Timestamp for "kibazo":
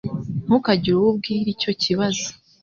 1.81-2.25